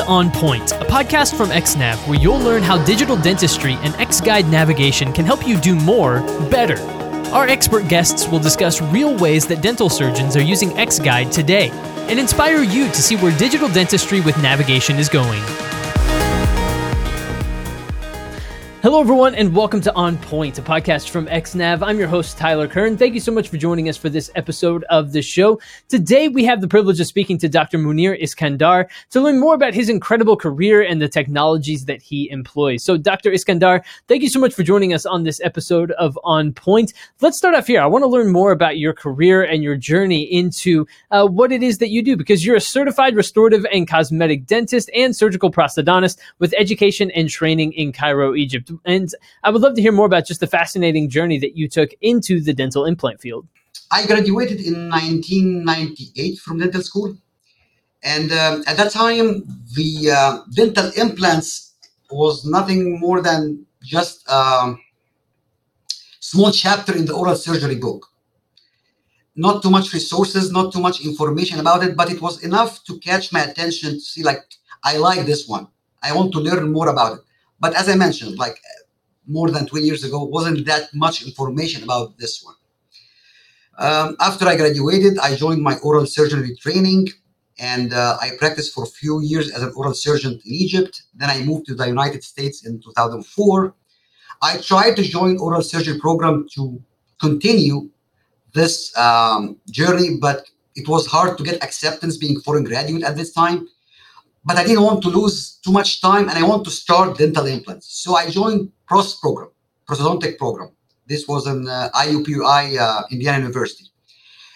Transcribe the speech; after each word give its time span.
On 0.00 0.30
Point, 0.30 0.72
a 0.72 0.84
podcast 0.84 1.36
from 1.36 1.50
XNav 1.50 1.96
where 2.08 2.18
you'll 2.18 2.38
learn 2.38 2.62
how 2.62 2.82
digital 2.84 3.16
dentistry 3.16 3.74
and 3.82 3.94
X-Guide 3.96 4.48
navigation 4.48 5.12
can 5.12 5.24
help 5.24 5.46
you 5.46 5.58
do 5.58 5.74
more, 5.74 6.20
better. 6.50 6.78
Our 7.32 7.46
expert 7.48 7.88
guests 7.88 8.28
will 8.28 8.38
discuss 8.38 8.80
real 8.80 9.16
ways 9.16 9.46
that 9.46 9.62
dental 9.62 9.88
surgeons 9.88 10.36
are 10.36 10.42
using 10.42 10.76
X-Guide 10.78 11.32
today 11.32 11.70
and 12.08 12.18
inspire 12.18 12.62
you 12.62 12.86
to 12.88 13.02
see 13.02 13.16
where 13.16 13.36
digital 13.38 13.68
dentistry 13.68 14.20
with 14.20 14.36
navigation 14.42 14.96
is 14.96 15.08
going. 15.08 15.42
Hello, 18.86 19.00
everyone, 19.00 19.34
and 19.34 19.52
welcome 19.52 19.80
to 19.80 19.92
On 19.96 20.16
Point, 20.16 20.60
a 20.60 20.62
podcast 20.62 21.10
from 21.10 21.26
XNav. 21.26 21.82
I'm 21.84 21.98
your 21.98 22.06
host, 22.06 22.38
Tyler 22.38 22.68
Kern. 22.68 22.96
Thank 22.96 23.14
you 23.14 23.20
so 23.20 23.32
much 23.32 23.48
for 23.48 23.56
joining 23.56 23.88
us 23.88 23.96
for 23.96 24.08
this 24.08 24.30
episode 24.36 24.84
of 24.84 25.10
the 25.10 25.22
show. 25.22 25.58
Today, 25.88 26.28
we 26.28 26.44
have 26.44 26.60
the 26.60 26.68
privilege 26.68 27.00
of 27.00 27.08
speaking 27.08 27.36
to 27.38 27.48
Dr. 27.48 27.78
Munir 27.78 28.16
Iskandar 28.22 28.88
to 29.10 29.20
learn 29.20 29.40
more 29.40 29.56
about 29.56 29.74
his 29.74 29.88
incredible 29.88 30.36
career 30.36 30.82
and 30.82 31.02
the 31.02 31.08
technologies 31.08 31.86
that 31.86 32.00
he 32.00 32.30
employs. 32.30 32.84
So, 32.84 32.96
Dr. 32.96 33.32
Iskandar, 33.32 33.84
thank 34.06 34.22
you 34.22 34.28
so 34.28 34.38
much 34.38 34.54
for 34.54 34.62
joining 34.62 34.94
us 34.94 35.04
on 35.04 35.24
this 35.24 35.40
episode 35.40 35.90
of 35.90 36.16
On 36.22 36.52
Point. 36.52 36.92
Let's 37.20 37.38
start 37.38 37.56
off 37.56 37.66
here. 37.66 37.80
I 37.80 37.86
want 37.86 38.04
to 38.04 38.08
learn 38.08 38.30
more 38.30 38.52
about 38.52 38.78
your 38.78 38.92
career 38.92 39.42
and 39.42 39.64
your 39.64 39.76
journey 39.76 40.22
into 40.32 40.86
uh, 41.10 41.26
what 41.26 41.50
it 41.50 41.64
is 41.64 41.78
that 41.78 41.90
you 41.90 42.04
do 42.04 42.16
because 42.16 42.46
you're 42.46 42.54
a 42.54 42.60
certified 42.60 43.16
restorative 43.16 43.66
and 43.72 43.88
cosmetic 43.88 44.46
dentist 44.46 44.88
and 44.94 45.16
surgical 45.16 45.50
prosthodontist 45.50 46.18
with 46.38 46.54
education 46.56 47.10
and 47.16 47.28
training 47.28 47.72
in 47.72 47.90
Cairo, 47.90 48.36
Egypt. 48.36 48.70
And 48.84 49.08
I 49.42 49.50
would 49.50 49.62
love 49.62 49.74
to 49.74 49.82
hear 49.82 49.92
more 49.92 50.06
about 50.06 50.26
just 50.26 50.40
the 50.40 50.46
fascinating 50.46 51.08
journey 51.08 51.38
that 51.38 51.56
you 51.56 51.68
took 51.68 51.90
into 52.00 52.40
the 52.40 52.52
dental 52.52 52.84
implant 52.84 53.20
field. 53.20 53.46
I 53.90 54.06
graduated 54.06 54.60
in 54.60 54.88
1998 54.88 56.38
from 56.38 56.58
dental 56.58 56.82
school. 56.82 57.16
And 58.02 58.30
um, 58.32 58.62
at 58.66 58.76
that 58.76 58.92
time, 58.92 59.44
the 59.74 60.10
uh, 60.10 60.38
dental 60.54 60.90
implants 60.96 61.74
was 62.10 62.44
nothing 62.44 63.00
more 63.00 63.20
than 63.20 63.66
just 63.82 64.24
a 64.28 64.74
small 66.20 66.52
chapter 66.52 66.96
in 66.96 67.04
the 67.04 67.14
oral 67.14 67.36
surgery 67.36 67.76
book. 67.76 68.06
Not 69.34 69.62
too 69.62 69.70
much 69.70 69.92
resources, 69.92 70.50
not 70.50 70.72
too 70.72 70.80
much 70.80 71.04
information 71.04 71.60
about 71.60 71.84
it, 71.84 71.96
but 71.96 72.10
it 72.10 72.20
was 72.22 72.42
enough 72.42 72.82
to 72.84 72.98
catch 72.98 73.32
my 73.32 73.40
attention 73.40 73.94
to 73.94 74.00
see, 74.00 74.22
like, 74.22 74.42
I 74.82 74.96
like 74.96 75.26
this 75.26 75.46
one. 75.46 75.68
I 76.02 76.14
want 76.14 76.32
to 76.32 76.40
learn 76.40 76.72
more 76.72 76.88
about 76.88 77.18
it. 77.18 77.24
But 77.60 77.74
as 77.74 77.88
I 77.88 77.96
mentioned, 77.96 78.38
like 78.38 78.58
more 79.26 79.50
than 79.50 79.66
20 79.66 79.84
years 79.84 80.04
ago, 80.04 80.22
wasn't 80.24 80.66
that 80.66 80.94
much 80.94 81.24
information 81.24 81.82
about 81.82 82.18
this 82.18 82.42
one. 82.42 82.54
Um, 83.78 84.16
after 84.20 84.46
I 84.46 84.56
graduated, 84.56 85.18
I 85.18 85.36
joined 85.36 85.62
my 85.62 85.76
oral 85.82 86.06
surgery 86.06 86.56
training 86.56 87.08
and 87.58 87.92
uh, 87.92 88.16
I 88.20 88.30
practiced 88.38 88.74
for 88.74 88.84
a 88.84 88.86
few 88.86 89.20
years 89.20 89.50
as 89.50 89.62
an 89.62 89.72
oral 89.76 89.94
surgeon 89.94 90.32
in 90.32 90.40
Egypt. 90.44 91.02
Then 91.14 91.30
I 91.30 91.42
moved 91.42 91.66
to 91.66 91.74
the 91.74 91.86
United 91.86 92.22
States 92.22 92.66
in 92.66 92.80
2004. 92.80 93.74
I 94.42 94.58
tried 94.58 94.96
to 94.96 95.02
join 95.02 95.38
oral 95.38 95.62
surgery 95.62 95.98
program 95.98 96.46
to 96.54 96.80
continue 97.20 97.90
this 98.52 98.96
um, 98.96 99.56
journey, 99.70 100.18
but 100.20 100.48
it 100.74 100.88
was 100.88 101.06
hard 101.06 101.38
to 101.38 101.44
get 101.44 101.62
acceptance 101.62 102.16
being 102.16 102.40
foreign 102.40 102.64
graduate 102.64 103.02
at 103.02 103.16
this 103.16 103.32
time 103.32 103.68
but 104.46 104.56
I 104.56 104.62
didn't 104.62 104.84
want 104.84 105.02
to 105.02 105.08
lose 105.08 105.58
too 105.64 105.72
much 105.72 106.00
time 106.00 106.28
and 106.28 106.38
I 106.38 106.44
want 106.44 106.64
to 106.66 106.70
start 106.70 107.18
dental 107.18 107.46
implants. 107.46 107.88
So 108.02 108.14
I 108.14 108.30
joined 108.30 108.70
PROS 108.86 109.16
program, 109.16 109.50
prosthodontic 109.88 110.38
program. 110.38 110.70
This 111.06 111.26
was 111.26 111.48
an 111.48 111.66
uh, 111.68 111.90
IUPUI, 111.94 112.78
uh, 112.78 113.02
Indiana 113.10 113.38
University. 113.38 113.86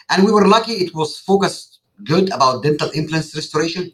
And 0.08 0.24
we 0.24 0.30
were 0.30 0.46
lucky 0.46 0.74
it 0.74 0.94
was 0.94 1.18
focused 1.18 1.80
good 2.04 2.32
about 2.32 2.62
dental 2.62 2.88
implants 2.90 3.34
restoration. 3.34 3.92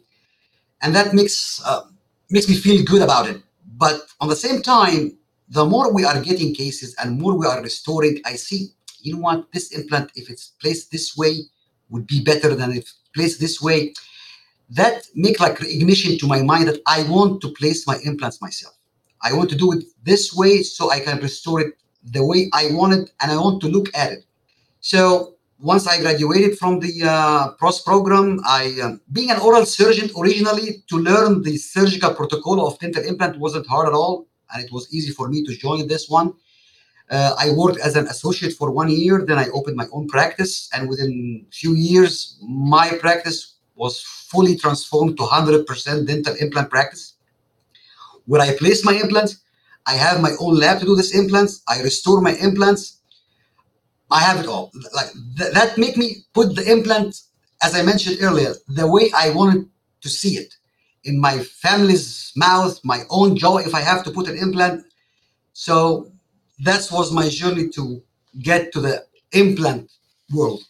And 0.83 0.93
that 0.95 1.15
makes, 1.15 1.59
uh, 1.65 1.81
makes 2.29 2.47
me 2.47 2.55
feel 2.55 2.85
good 2.85 3.01
about 3.01 3.27
it. 3.27 3.41
But 3.75 4.01
on 4.21 4.29
the 4.29 4.35
same 4.35 4.61
time, 4.61 5.17
the 5.49 5.65
more 5.65 5.91
we 5.91 6.05
are 6.05 6.21
getting 6.21 6.53
cases 6.53 6.95
and 7.01 7.19
more 7.19 7.35
we 7.35 7.47
are 7.47 7.61
restoring, 7.63 8.21
I 8.23 8.35
see, 8.35 8.67
you 8.99 9.15
know 9.15 9.21
what, 9.21 9.51
this 9.51 9.71
implant, 9.71 10.11
if 10.13 10.29
it's 10.29 10.49
placed 10.61 10.91
this 10.91 11.17
way, 11.17 11.33
would 11.89 12.05
be 12.05 12.23
better 12.23 12.53
than 12.53 12.73
if 12.73 12.93
placed 13.15 13.39
this 13.39 13.59
way 13.59 13.93
that 14.69 15.03
make 15.15 15.39
like 15.39 15.59
recognition 15.59 16.17
to 16.19 16.27
my 16.27 16.41
mind 16.41 16.67
that 16.67 16.81
I 16.85 17.03
want 17.03 17.41
to 17.41 17.51
place 17.51 17.87
my 17.87 17.97
implants 18.03 18.41
myself. 18.41 18.75
I 19.21 19.33
want 19.33 19.49
to 19.49 19.55
do 19.55 19.71
it 19.71 19.83
this 20.03 20.33
way 20.33 20.61
so 20.61 20.91
I 20.91 20.99
can 20.99 21.19
restore 21.19 21.61
it 21.61 21.73
the 22.03 22.23
way 22.23 22.49
I 22.53 22.69
want 22.71 22.93
it 22.93 23.11
and 23.21 23.31
I 23.31 23.37
want 23.37 23.61
to 23.61 23.67
look 23.67 23.89
at 23.95 24.11
it. 24.11 24.25
So 24.81 25.37
once 25.59 25.87
I 25.87 25.99
graduated 25.99 26.57
from 26.57 26.79
the 26.79 27.03
uh, 27.03 27.51
PROS 27.53 27.81
program, 27.81 28.39
I, 28.45 28.77
um, 28.83 29.01
being 29.11 29.31
an 29.31 29.39
oral 29.39 29.65
surgeon 29.65 30.09
originally, 30.19 30.83
to 30.87 30.97
learn 30.97 31.41
the 31.41 31.57
surgical 31.57 32.13
protocol 32.13 32.65
of 32.65 32.77
dental 32.79 33.03
implant 33.03 33.39
wasn't 33.39 33.65
hard 33.67 33.87
at 33.87 33.93
all, 33.93 34.27
and 34.53 34.63
it 34.63 34.71
was 34.71 34.93
easy 34.93 35.11
for 35.11 35.29
me 35.29 35.43
to 35.45 35.55
join 35.55 35.87
this 35.87 36.09
one. 36.09 36.33
Uh, 37.09 37.33
I 37.39 37.51
worked 37.51 37.79
as 37.79 37.95
an 37.95 38.05
associate 38.07 38.53
for 38.53 38.69
one 38.69 38.89
year, 38.89 39.23
then 39.25 39.39
I 39.39 39.49
opened 39.49 39.77
my 39.77 39.87
own 39.91 40.07
practice, 40.07 40.69
and 40.73 40.87
within 40.87 41.45
a 41.47 41.51
few 41.51 41.73
years, 41.73 42.37
my 42.41 42.89
practice 42.99 43.55
was 43.75 44.03
fully 44.31 44.55
transformed 44.57 45.17
to 45.17 45.23
100% 45.23 46.07
dental 46.07 46.35
implant 46.39 46.69
practice. 46.69 47.13
Where 48.25 48.41
I 48.41 48.55
place 48.57 48.83
my 48.83 48.93
implants, 48.93 49.39
I 49.85 49.93
have 49.93 50.21
my 50.21 50.31
own 50.39 50.55
lab 50.59 50.79
to 50.79 50.85
do 50.85 50.95
these 50.95 51.15
implants. 51.15 51.61
I 51.67 51.81
restore 51.81 52.21
my 52.21 52.35
implants. 52.35 52.99
I 54.11 54.19
have 54.19 54.39
it 54.39 54.47
all. 54.47 54.71
Like 54.93 55.11
th- 55.37 55.53
that 55.53 55.77
make 55.77 55.95
me 55.97 56.25
put 56.33 56.55
the 56.55 56.69
implant, 56.69 57.21
as 57.61 57.73
I 57.75 57.83
mentioned 57.83 58.17
earlier, 58.21 58.53
the 58.67 58.87
way 58.87 59.11
I 59.15 59.29
wanted 59.29 59.69
to 60.01 60.09
see 60.09 60.35
it 60.37 60.53
in 61.03 61.19
my 61.19 61.39
family's 61.39 62.33
mouth, 62.35 62.79
my 62.83 63.03
own 63.09 63.37
jaw, 63.37 63.57
if 63.57 63.73
I 63.73 63.81
have 63.81 64.03
to 64.03 64.11
put 64.11 64.27
an 64.27 64.37
implant. 64.37 64.83
So 65.53 66.11
that 66.59 66.87
was 66.91 67.11
my 67.11 67.29
journey 67.29 67.69
to 67.69 68.03
get 68.41 68.73
to 68.73 68.81
the 68.81 69.05
implant 69.31 69.89
world. 70.33 70.63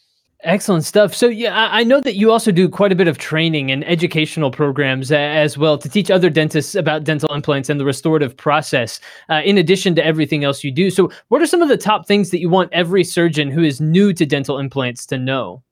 Excellent 0.48 0.86
stuff. 0.86 1.14
So, 1.14 1.28
yeah, 1.28 1.68
I 1.72 1.84
know 1.84 2.00
that 2.00 2.16
you 2.16 2.32
also 2.32 2.54
do 2.54 2.70
quite 2.70 2.94
a 2.94 2.96
bit 2.96 3.10
of 3.10 3.18
training 3.18 3.70
and 3.70 3.86
educational 3.86 4.50
programs 4.50 5.12
as 5.12 5.58
well 5.58 5.78
to 5.78 5.90
teach 5.90 6.10
other 6.10 6.30
dentists 6.30 6.74
about 6.74 7.04
dental 7.04 7.28
implants 7.36 7.68
and 7.70 7.78
the 7.78 7.84
restorative 7.84 8.38
process, 8.38 9.02
uh, 9.30 9.42
in 9.44 9.58
addition 9.58 9.94
to 9.96 10.06
everything 10.06 10.46
else 10.46 10.64
you 10.64 10.72
do. 10.72 10.90
So, 10.90 11.12
what 11.28 11.42
are 11.42 11.48
some 11.48 11.62
of 11.62 11.68
the 11.68 11.76
top 11.76 12.08
things 12.08 12.30
that 12.30 12.40
you 12.40 12.48
want 12.48 12.72
every 12.72 13.04
surgeon 13.04 13.52
who 13.52 13.62
is 13.62 13.82
new 13.82 14.14
to 14.14 14.26
dental 14.26 14.58
implants 14.58 15.06
to 15.08 15.18
know? 15.18 15.64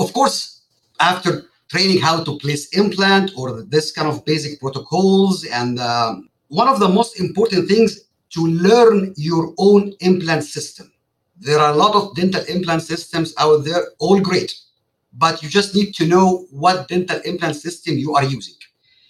Of 0.00 0.12
course, 0.12 0.62
after 0.98 1.44
training 1.68 2.00
how 2.00 2.24
to 2.24 2.38
place 2.40 2.70
implant 2.70 3.30
or 3.36 3.62
this 3.62 3.92
kind 3.92 4.08
of 4.08 4.24
basic 4.24 4.58
protocols, 4.58 5.44
and 5.44 5.78
um, 5.78 6.28
one 6.48 6.66
of 6.66 6.80
the 6.80 6.88
most 6.88 7.20
important 7.20 7.68
things 7.68 8.00
to 8.30 8.44
learn 8.48 9.14
your 9.16 9.54
own 9.58 9.92
implant 10.00 10.42
system 10.42 10.92
there 11.42 11.58
are 11.58 11.72
a 11.72 11.76
lot 11.76 11.94
of 11.96 12.14
dental 12.14 12.44
implant 12.44 12.82
systems 12.82 13.34
out 13.36 13.64
there, 13.64 13.82
all 13.98 14.20
great, 14.20 14.54
but 15.12 15.42
you 15.42 15.48
just 15.48 15.74
need 15.74 15.92
to 15.96 16.06
know 16.06 16.46
what 16.50 16.86
dental 16.86 17.20
implant 17.24 17.56
system 17.56 17.98
you 17.98 18.14
are 18.14 18.24
using. 18.24 18.54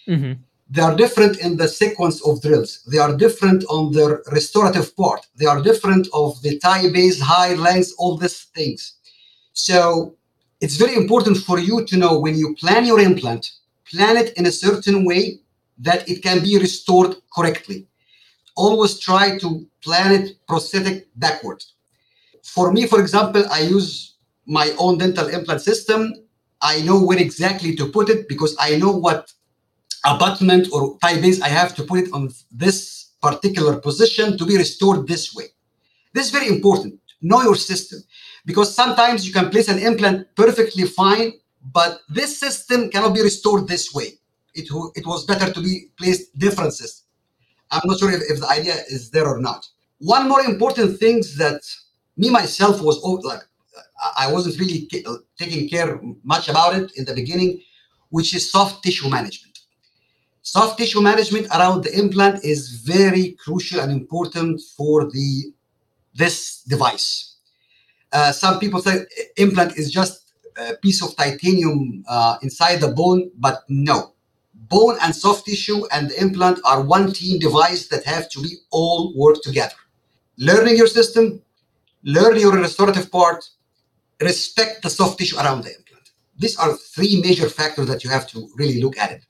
Mm-hmm. 0.07 0.33
They 0.69 0.81
are 0.81 0.95
different 0.95 1.39
in 1.39 1.57
the 1.57 1.67
sequence 1.67 2.25
of 2.25 2.41
drills. 2.41 2.83
They 2.91 2.97
are 2.97 3.15
different 3.15 3.63
on 3.65 3.91
the 3.91 4.23
restorative 4.31 4.95
part. 4.97 5.27
They 5.35 5.45
are 5.45 5.61
different 5.61 6.07
of 6.11 6.41
the 6.41 6.57
Ti-base, 6.57 7.21
high 7.21 7.53
length, 7.53 7.91
all 7.99 8.17
these 8.17 8.45
things. 8.55 8.95
So 9.53 10.15
it's 10.59 10.77
very 10.77 10.95
important 10.95 11.37
for 11.37 11.59
you 11.59 11.85
to 11.85 11.97
know 11.97 12.17
when 12.17 12.35
you 12.35 12.55
plan 12.55 12.85
your 12.85 12.99
implant, 12.99 13.51
plan 13.85 14.17
it 14.17 14.33
in 14.37 14.47
a 14.47 14.51
certain 14.51 15.05
way 15.05 15.39
that 15.77 16.09
it 16.09 16.23
can 16.23 16.41
be 16.41 16.57
restored 16.57 17.17
correctly. 17.35 17.85
Always 18.55 18.97
try 18.99 19.37
to 19.37 19.67
plan 19.83 20.11
it 20.13 20.37
prosthetic 20.47 21.07
backwards 21.15 21.73
for 22.43 22.71
me, 22.71 22.85
for 22.85 22.99
example, 22.99 23.43
I 23.49 23.61
use 23.61 24.15
my 24.45 24.75
own 24.77 24.97
dental 24.97 25.27
implant 25.27 25.61
system. 25.61 26.13
I 26.61 26.81
know 26.81 27.01
where 27.01 27.19
exactly 27.19 27.75
to 27.77 27.87
put 27.89 28.09
it 28.09 28.27
because 28.27 28.55
I 28.59 28.75
know 28.77 28.91
what 28.91 29.31
abutment 30.05 30.67
or 30.73 30.97
Ti-base 31.03 31.41
I 31.41 31.47
have 31.47 31.73
to 31.75 31.83
put 31.83 31.99
it 31.99 32.13
on 32.13 32.29
this 32.51 33.11
particular 33.21 33.79
position 33.79 34.37
to 34.37 34.45
be 34.45 34.57
restored 34.57 35.07
this 35.07 35.33
way. 35.33 35.45
This 36.13 36.25
is 36.25 36.31
very 36.31 36.47
important. 36.47 36.99
Know 37.21 37.41
your 37.41 37.55
system 37.55 37.99
because 38.45 38.75
sometimes 38.75 39.25
you 39.25 39.31
can 39.31 39.49
place 39.49 39.69
an 39.69 39.79
implant 39.79 40.27
perfectly 40.35 40.83
fine, 40.83 41.31
but 41.71 42.01
this 42.09 42.37
system 42.37 42.89
cannot 42.89 43.15
be 43.15 43.21
restored 43.21 43.67
this 43.67 43.93
way. 43.93 44.19
It, 44.53 44.67
it 44.95 45.07
was 45.07 45.25
better 45.25 45.51
to 45.51 45.61
be 45.61 45.87
placed 45.97 46.37
different 46.37 46.73
system. 46.73 47.07
I'm 47.71 47.81
not 47.85 47.97
sure 47.97 48.11
if, 48.11 48.21
if 48.29 48.41
the 48.41 48.49
idea 48.49 48.75
is 48.89 49.09
there 49.09 49.27
or 49.27 49.39
not. 49.39 49.65
One 49.99 50.27
more 50.27 50.41
important 50.41 50.99
thing 50.99 51.23
that 51.37 51.61
me 52.17 52.29
myself 52.29 52.81
was 52.81 52.99
like 53.23 53.41
I 54.17 54.31
wasn't 54.31 54.59
really 54.59 54.87
taking 55.37 55.69
care 55.69 55.99
much 56.23 56.49
about 56.49 56.75
it 56.75 56.91
in 56.95 57.05
the 57.05 57.13
beginning, 57.13 57.61
which 58.09 58.35
is 58.35 58.51
soft 58.51 58.83
tissue 58.83 59.09
management. 59.09 59.59
Soft 60.41 60.77
tissue 60.77 61.01
management 61.01 61.47
around 61.47 61.83
the 61.83 61.97
implant 61.97 62.43
is 62.43 62.81
very 62.85 63.31
crucial 63.43 63.79
and 63.79 63.91
important 63.91 64.61
for 64.77 65.09
the 65.09 65.53
this 66.13 66.61
device. 66.63 67.37
Uh, 68.11 68.31
some 68.31 68.59
people 68.59 68.79
say 68.81 69.05
implant 69.37 69.77
is 69.77 69.89
just 69.91 70.33
a 70.57 70.75
piece 70.75 71.01
of 71.01 71.15
titanium 71.15 72.03
uh, 72.07 72.37
inside 72.43 72.77
the 72.81 72.89
bone, 72.89 73.31
but 73.37 73.63
no. 73.69 74.13
bone 74.53 74.97
and 75.01 75.15
soft 75.15 75.45
tissue 75.45 75.85
and 75.91 76.09
the 76.09 76.21
implant 76.21 76.59
are 76.65 76.81
one 76.81 77.11
team 77.11 77.39
device 77.39 77.87
that 77.87 78.03
have 78.05 78.29
to 78.29 78.41
be 78.41 78.51
all 78.71 79.13
work 79.15 79.37
together. 79.41 79.75
Learning 80.37 80.75
your 80.75 80.87
system, 80.87 81.41
learn 82.03 82.39
your 82.39 82.53
restorative 82.53 83.11
part, 83.11 83.43
respect 84.21 84.83
the 84.83 84.89
soft 84.89 85.19
tissue 85.19 85.37
around 85.37 85.63
the 85.63 85.75
implant. 85.75 86.11
These 86.37 86.57
are 86.57 86.73
three 86.73 87.21
major 87.21 87.49
factors 87.49 87.87
that 87.87 88.03
you 88.03 88.09
have 88.09 88.27
to 88.27 88.49
really 88.55 88.81
look 88.81 88.97
at 88.97 89.11
it. 89.11 89.25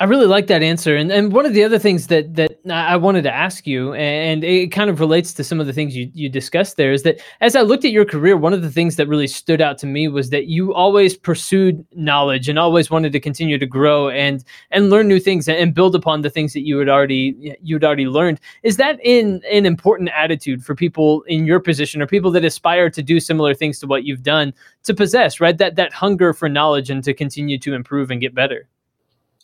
I 0.00 0.06
really 0.06 0.26
like 0.26 0.48
that 0.48 0.64
answer, 0.64 0.96
and 0.96 1.12
and 1.12 1.32
one 1.32 1.46
of 1.46 1.54
the 1.54 1.62
other 1.62 1.78
things 1.78 2.08
that 2.08 2.34
that 2.34 2.58
I 2.68 2.96
wanted 2.96 3.22
to 3.22 3.32
ask 3.32 3.64
you, 3.64 3.94
and 3.94 4.42
it 4.42 4.72
kind 4.72 4.90
of 4.90 4.98
relates 4.98 5.32
to 5.34 5.44
some 5.44 5.60
of 5.60 5.68
the 5.68 5.72
things 5.72 5.96
you 5.96 6.10
you 6.12 6.28
discussed 6.28 6.76
there, 6.76 6.90
is 6.90 7.04
that 7.04 7.20
as 7.40 7.54
I 7.54 7.60
looked 7.60 7.84
at 7.84 7.92
your 7.92 8.04
career, 8.04 8.36
one 8.36 8.52
of 8.52 8.62
the 8.62 8.72
things 8.72 8.96
that 8.96 9.06
really 9.06 9.28
stood 9.28 9.60
out 9.60 9.78
to 9.78 9.86
me 9.86 10.08
was 10.08 10.30
that 10.30 10.46
you 10.48 10.74
always 10.74 11.16
pursued 11.16 11.86
knowledge 11.94 12.48
and 12.48 12.58
always 12.58 12.90
wanted 12.90 13.12
to 13.12 13.20
continue 13.20 13.56
to 13.56 13.66
grow 13.66 14.08
and 14.08 14.42
and 14.72 14.90
learn 14.90 15.06
new 15.06 15.20
things 15.20 15.46
and 15.48 15.74
build 15.74 15.94
upon 15.94 16.22
the 16.22 16.30
things 16.30 16.54
that 16.54 16.66
you 16.66 16.76
had 16.78 16.88
already 16.88 17.56
you 17.62 17.76
had 17.76 17.84
already 17.84 18.06
learned. 18.06 18.40
Is 18.64 18.78
that 18.78 18.98
in 19.04 19.42
an 19.52 19.64
important 19.64 20.08
attitude 20.08 20.64
for 20.64 20.74
people 20.74 21.22
in 21.28 21.46
your 21.46 21.60
position 21.60 22.02
or 22.02 22.08
people 22.08 22.32
that 22.32 22.44
aspire 22.44 22.90
to 22.90 23.02
do 23.02 23.20
similar 23.20 23.54
things 23.54 23.78
to 23.78 23.86
what 23.86 24.02
you've 24.02 24.24
done 24.24 24.54
to 24.82 24.92
possess 24.92 25.38
right 25.40 25.56
that 25.58 25.76
that 25.76 25.92
hunger 25.92 26.32
for 26.32 26.48
knowledge 26.48 26.90
and 26.90 27.04
to 27.04 27.14
continue 27.14 27.60
to 27.60 27.74
improve 27.74 28.10
and 28.10 28.20
get 28.20 28.34
better? 28.34 28.66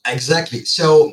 Exactly. 0.06 0.64
So 0.64 1.12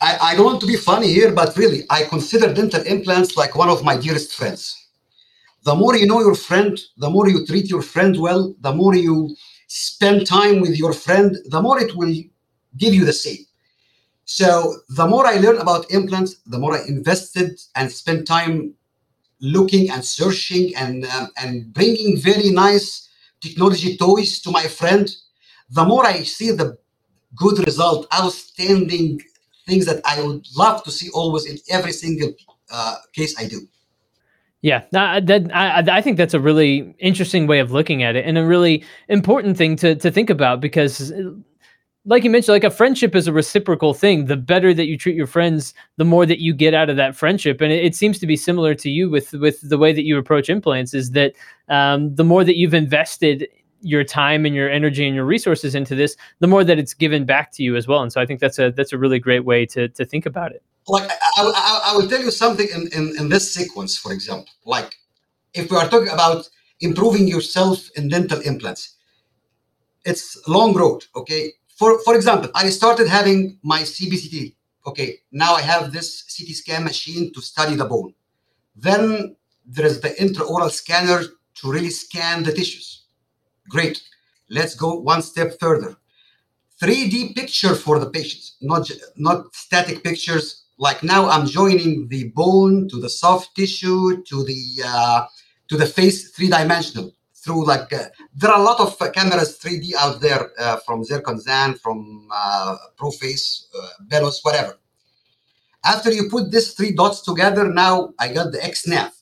I, 0.00 0.18
I 0.22 0.36
don't 0.36 0.46
want 0.46 0.60
to 0.62 0.66
be 0.66 0.76
funny 0.76 1.12
here, 1.12 1.32
but 1.32 1.56
really, 1.56 1.84
I 1.90 2.04
consider 2.04 2.52
dental 2.52 2.82
implants 2.82 3.36
like 3.36 3.56
one 3.56 3.68
of 3.68 3.84
my 3.84 3.96
dearest 3.96 4.34
friends. 4.34 4.76
The 5.64 5.74
more 5.74 5.96
you 5.96 6.06
know 6.06 6.20
your 6.20 6.36
friend, 6.36 6.78
the 6.98 7.10
more 7.10 7.28
you 7.28 7.46
treat 7.46 7.70
your 7.70 7.82
friend 7.82 8.18
well, 8.20 8.54
the 8.60 8.72
more 8.74 8.94
you 8.96 9.36
spend 9.68 10.26
time 10.26 10.60
with 10.60 10.76
your 10.78 10.92
friend, 10.92 11.36
the 11.46 11.62
more 11.62 11.80
it 11.80 11.96
will 11.96 12.14
give 12.78 12.94
you 12.94 13.04
the 13.04 13.12
same. 13.12 13.44
So 14.24 14.76
the 14.90 15.06
more 15.06 15.26
I 15.26 15.36
learn 15.36 15.58
about 15.58 15.90
implants, 15.90 16.36
the 16.46 16.58
more 16.58 16.76
I 16.76 16.84
invested 16.86 17.60
and 17.76 17.90
spent 17.90 18.26
time 18.26 18.74
looking 19.40 19.90
and 19.90 20.04
searching 20.04 20.74
and 20.76 21.06
um, 21.06 21.28
and 21.38 21.72
bringing 21.74 22.18
very 22.18 22.50
nice 22.50 23.08
technology 23.40 23.96
toys 23.96 24.40
to 24.42 24.50
my 24.50 24.64
friend. 24.68 25.14
The 25.70 25.84
more 25.84 26.06
I 26.06 26.22
see 26.24 26.52
the 26.52 26.78
good 27.36 27.64
result, 27.66 28.06
outstanding 28.14 29.20
things 29.66 29.86
that 29.86 30.00
I 30.04 30.22
would 30.22 30.46
love 30.56 30.82
to 30.84 30.90
see 30.90 31.10
always 31.12 31.46
in 31.46 31.58
every 31.70 31.92
single 31.92 32.32
uh, 32.70 32.96
case 33.12 33.38
I 33.38 33.46
do. 33.46 33.60
Yeah, 34.62 34.82
that, 34.90 35.50
I, 35.54 35.84
I 35.98 36.00
think 36.00 36.16
that's 36.16 36.34
a 36.34 36.40
really 36.40 36.94
interesting 36.98 37.46
way 37.46 37.60
of 37.60 37.70
looking 37.70 38.02
at 38.02 38.16
it, 38.16 38.24
and 38.24 38.36
a 38.36 38.44
really 38.44 38.84
important 39.08 39.56
thing 39.56 39.76
to 39.76 39.94
to 39.94 40.10
think 40.10 40.28
about 40.28 40.60
because, 40.60 41.12
like 42.04 42.24
you 42.24 42.30
mentioned, 42.30 42.54
like 42.54 42.64
a 42.64 42.70
friendship 42.70 43.14
is 43.14 43.28
a 43.28 43.32
reciprocal 43.32 43.94
thing. 43.94 44.24
The 44.24 44.36
better 44.36 44.74
that 44.74 44.86
you 44.86 44.96
treat 44.98 45.14
your 45.14 45.28
friends, 45.28 45.72
the 45.98 46.04
more 46.04 46.26
that 46.26 46.40
you 46.40 46.52
get 46.52 46.74
out 46.74 46.90
of 46.90 46.96
that 46.96 47.14
friendship, 47.14 47.60
and 47.60 47.72
it, 47.72 47.84
it 47.84 47.94
seems 47.94 48.18
to 48.18 48.26
be 48.26 48.36
similar 48.36 48.74
to 48.74 48.90
you 48.90 49.08
with 49.08 49.34
with 49.34 49.60
the 49.60 49.78
way 49.78 49.92
that 49.92 50.04
you 50.04 50.18
approach 50.18 50.48
implants. 50.48 50.94
Is 50.94 51.10
that 51.12 51.34
um, 51.68 52.14
the 52.16 52.24
more 52.24 52.42
that 52.42 52.56
you've 52.56 52.74
invested 52.74 53.46
your 53.86 54.02
time 54.02 54.44
and 54.44 54.54
your 54.54 54.68
energy 54.68 55.06
and 55.06 55.14
your 55.14 55.24
resources 55.24 55.74
into 55.74 55.94
this, 55.94 56.16
the 56.40 56.46
more 56.46 56.64
that 56.64 56.78
it's 56.78 56.92
given 56.92 57.24
back 57.24 57.52
to 57.52 57.62
you 57.62 57.76
as 57.76 57.86
well. 57.86 58.02
And 58.02 58.12
so 58.12 58.20
I 58.20 58.26
think 58.26 58.40
that's 58.40 58.58
a 58.58 58.70
that's 58.72 58.92
a 58.92 58.98
really 58.98 59.20
great 59.20 59.44
way 59.44 59.64
to 59.66 59.88
to 59.88 60.04
think 60.04 60.26
about 60.26 60.52
it. 60.52 60.62
Like 60.88 61.08
I, 61.10 61.42
I, 61.42 61.80
I 61.86 61.96
will 61.96 62.08
tell 62.08 62.20
you 62.20 62.30
something 62.30 62.68
in, 62.74 62.88
in, 62.92 63.16
in 63.18 63.28
this 63.28 63.52
sequence, 63.52 63.96
for 63.96 64.12
example. 64.12 64.52
Like 64.64 64.94
if 65.54 65.70
we 65.70 65.76
are 65.76 65.88
talking 65.88 66.12
about 66.12 66.48
improving 66.80 67.26
yourself 67.28 67.88
in 67.96 68.08
dental 68.08 68.40
implants, 68.40 68.96
it's 70.04 70.36
a 70.46 70.50
long 70.50 70.74
road. 70.74 71.04
Okay. 71.14 71.52
For 71.78 72.00
for 72.00 72.14
example, 72.16 72.50
I 72.54 72.70
started 72.70 73.06
having 73.08 73.58
my 73.62 73.80
CBCT. 73.82 74.54
Okay. 74.86 75.18
Now 75.30 75.54
I 75.54 75.62
have 75.62 75.92
this 75.92 76.08
CT 76.32 76.50
scan 76.56 76.84
machine 76.84 77.32
to 77.34 77.40
study 77.40 77.76
the 77.76 77.84
bone. 77.84 78.14
Then 78.74 79.36
there 79.64 79.86
is 79.86 80.00
the 80.00 80.10
intraoral 80.24 80.70
scanner 80.70 81.22
to 81.58 81.72
really 81.72 81.90
scan 81.90 82.42
the 82.42 82.52
tissues 82.52 83.05
Great. 83.68 84.02
Let's 84.50 84.74
go 84.74 84.94
one 84.94 85.22
step 85.22 85.58
further. 85.58 85.96
3D 86.80 87.34
picture 87.34 87.74
for 87.74 87.98
the 87.98 88.10
patients, 88.10 88.56
not, 88.60 88.90
not 89.16 89.54
static 89.54 90.04
pictures. 90.04 90.64
Like 90.78 91.02
now 91.02 91.28
I'm 91.28 91.46
joining 91.46 92.06
the 92.08 92.28
bone 92.28 92.88
to 92.90 93.00
the 93.00 93.08
soft 93.08 93.56
tissue 93.56 94.22
to 94.22 94.44
the 94.44 94.82
uh, 94.86 95.26
to 95.68 95.76
the 95.76 95.86
face 95.86 96.30
three 96.30 96.48
dimensional 96.48 97.12
through 97.34 97.64
like 97.64 97.92
uh, 97.92 98.04
there 98.34 98.50
are 98.50 98.60
a 98.60 98.62
lot 98.62 98.80
of 98.80 99.00
uh, 99.00 99.10
cameras 99.10 99.58
3D 99.58 99.94
out 99.94 100.20
there 100.20 100.50
uh, 100.58 100.76
from 100.84 101.04
Zirkonzahn, 101.04 101.78
from 101.78 102.28
uh, 102.30 102.76
ProFace, 102.98 103.66
uh, 103.78 103.88
Bellus, 104.08 104.40
whatever. 104.42 104.76
After 105.84 106.10
you 106.12 106.28
put 106.28 106.50
these 106.50 106.72
three 106.72 106.92
dots 106.92 107.22
together, 107.22 107.72
now 107.72 108.12
I 108.18 108.32
got 108.32 108.50
the 108.50 108.58
XNav. 108.58 109.12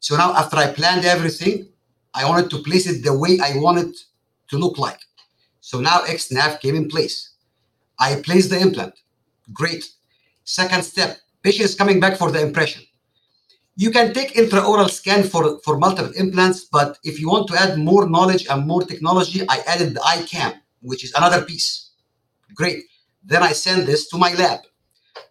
So 0.00 0.16
now 0.16 0.34
after 0.34 0.56
I 0.56 0.66
planned 0.72 1.04
everything, 1.04 1.68
I 2.14 2.24
wanted 2.28 2.50
to 2.50 2.62
place 2.62 2.86
it 2.86 3.04
the 3.04 3.16
way 3.16 3.38
I 3.42 3.56
wanted 3.56 3.94
to 4.48 4.58
look 4.58 4.78
like. 4.78 5.00
So 5.60 5.80
now 5.80 5.98
XNav 6.00 6.60
came 6.60 6.74
in 6.74 6.88
place. 6.88 7.34
I 7.98 8.16
placed 8.22 8.50
the 8.50 8.58
implant. 8.58 8.94
Great. 9.52 9.84
Second 10.44 10.82
step, 10.82 11.18
patient 11.42 11.68
is 11.68 11.74
coming 11.74 12.00
back 12.00 12.16
for 12.16 12.30
the 12.30 12.40
impression. 12.40 12.82
You 13.76 13.90
can 13.90 14.12
take 14.12 14.34
intraoral 14.34 14.90
scan 14.90 15.22
for, 15.22 15.60
for 15.60 15.78
multiple 15.78 16.12
implants, 16.16 16.64
but 16.64 16.98
if 17.04 17.20
you 17.20 17.28
want 17.28 17.48
to 17.48 17.54
add 17.54 17.78
more 17.78 18.08
knowledge 18.08 18.46
and 18.48 18.66
more 18.66 18.82
technology, 18.82 19.42
I 19.48 19.58
added 19.66 19.94
the 19.94 20.00
iCam, 20.00 20.54
which 20.80 21.04
is 21.04 21.12
another 21.14 21.44
piece. 21.44 21.90
Great. 22.54 22.84
Then 23.24 23.42
I 23.42 23.52
send 23.52 23.86
this 23.86 24.08
to 24.08 24.18
my 24.18 24.32
lab. 24.34 24.60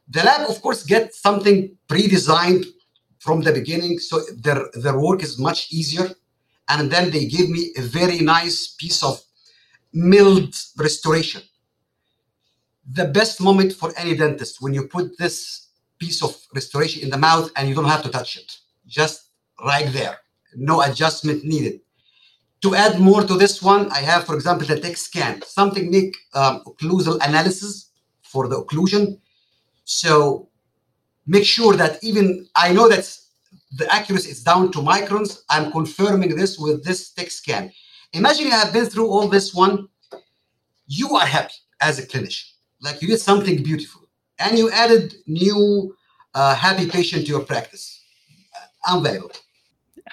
The 0.08 0.24
lab, 0.24 0.50
of 0.50 0.62
course, 0.62 0.84
gets 0.84 1.20
something 1.20 1.76
pre-designed 1.88 2.66
from 3.20 3.42
the 3.42 3.52
beginning, 3.52 4.00
so 4.00 4.22
their, 4.38 4.70
their 4.76 4.98
work 4.98 5.24
is 5.24 5.38
much 5.38 5.68
easier 5.72 6.10
and 6.70 6.92
then 6.92 7.12
they 7.12 7.26
give 7.26 7.50
me 7.50 7.72
a 7.78 7.82
very 7.82 8.20
nice 8.20 8.76
piece 8.80 9.04
of 9.04 9.22
milled 9.94 10.54
restoration. 10.78 11.42
The 12.92 13.06
best 13.06 13.42
moment 13.42 13.74
for 13.74 13.94
any 13.98 14.16
dentist 14.16 14.62
when 14.62 14.74
you 14.74 14.88
put 14.88 15.18
this 15.18 15.68
piece 16.00 16.24
of 16.24 16.36
restoration 16.54 17.04
in 17.04 17.10
the 17.10 17.18
mouth 17.18 17.52
and 17.56 17.68
you 17.68 17.76
don't 17.76 17.86
have 17.86 18.04
to 18.04 18.10
touch 18.10 18.38
it, 18.38 18.58
just 18.86 19.30
right 19.64 19.92
there, 19.92 20.18
no 20.56 20.82
adjustment 20.82 21.44
needed. 21.44 21.82
To 22.62 22.76
add 22.76 23.00
more 23.00 23.24
to 23.24 23.36
this 23.36 23.62
one, 23.62 23.92
I 23.92 24.00
have, 24.00 24.26
for 24.26 24.36
example, 24.36 24.68
the 24.68 24.76
Tekscan, 24.76 25.44
something 25.44 25.92
make 25.92 26.16
um, 26.34 26.64
occlusal 26.66 27.16
analysis 27.28 27.92
for 28.24 28.48
the 28.48 28.62
occlusion. 28.62 29.20
So 29.86 30.50
make 31.26 31.46
sure 31.46 31.76
that 31.76 32.04
even 32.04 32.48
I 32.56 32.74
know 32.74 32.90
that's 32.90 33.27
the 33.72 33.92
accuracy 33.94 34.32
is 34.32 34.44
down 34.44 34.72
to 34.72 34.80
microns. 34.80 35.42
I'm 35.50 35.72
confirming 35.72 36.36
this 36.36 36.58
with 36.58 36.84
this 36.84 37.14
Tekscan. 37.14 37.72
Imagine 38.14 38.46
you 38.46 38.52
have 38.52 38.74
been 38.74 38.86
through 38.86 39.10
all 39.10 39.28
this 39.28 39.54
one. 39.54 39.88
You 40.88 41.16
are 41.16 41.26
happy 41.26 41.54
as 41.82 42.00
a 42.00 42.08
clinician, 42.08 42.46
like 42.82 43.02
you 43.02 43.10
did 43.10 43.20
something 43.20 43.62
beautiful, 43.62 44.10
and 44.40 44.58
you 44.58 44.72
added 44.72 45.16
new 45.28 45.96
uh, 46.34 46.56
happy 46.56 46.90
patient 46.90 47.26
to 47.26 47.32
your 47.32 47.44
practice. 47.44 48.02
Unbelievable. 48.88 49.32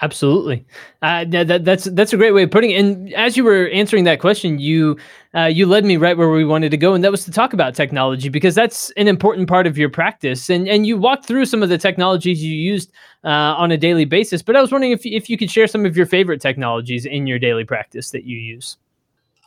Absolutely, 0.01 0.65
uh, 1.01 1.23
that, 1.29 1.63
that's 1.63 1.85
that's 1.85 2.11
a 2.11 2.17
great 2.17 2.33
way 2.33 2.43
of 2.43 2.51
putting 2.51 2.71
it. 2.71 2.79
And 2.79 3.13
as 3.13 3.37
you 3.37 3.45
were 3.45 3.69
answering 3.69 4.03
that 4.03 4.19
question, 4.19 4.59
you 4.59 4.97
uh, 5.33 5.45
you 5.45 5.65
led 5.65 5.85
me 5.85 5.95
right 5.95 6.17
where 6.17 6.29
we 6.29 6.43
wanted 6.43 6.71
to 6.71 6.77
go, 6.77 6.93
and 6.93 7.03
that 7.03 7.11
was 7.11 7.23
to 7.25 7.31
talk 7.31 7.53
about 7.53 7.75
technology 7.75 8.27
because 8.27 8.55
that's 8.55 8.91
an 8.97 9.07
important 9.07 9.47
part 9.47 9.67
of 9.67 9.77
your 9.77 9.89
practice. 9.89 10.49
And 10.49 10.67
and 10.67 10.85
you 10.85 10.97
walked 10.97 11.25
through 11.25 11.45
some 11.45 11.63
of 11.63 11.69
the 11.69 11.77
technologies 11.77 12.43
you 12.43 12.53
used 12.53 12.91
uh, 13.23 13.55
on 13.57 13.71
a 13.71 13.77
daily 13.77 14.05
basis. 14.05 14.41
But 14.41 14.57
I 14.57 14.61
was 14.61 14.71
wondering 14.71 14.91
if 14.91 15.05
if 15.05 15.29
you 15.29 15.37
could 15.37 15.49
share 15.49 15.67
some 15.67 15.85
of 15.85 15.95
your 15.95 16.05
favorite 16.05 16.41
technologies 16.41 17.05
in 17.05 17.25
your 17.25 17.39
daily 17.39 17.63
practice 17.63 18.11
that 18.11 18.25
you 18.25 18.37
use. 18.37 18.77